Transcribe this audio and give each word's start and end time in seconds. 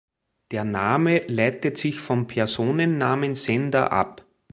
Der 0.49 0.63
Name 0.63 1.27
leitet 1.27 1.77
sich 1.77 1.99
vom 1.99 2.25
Personennamen 2.25 3.35
Sander 3.35 3.91
ab. 3.91 4.25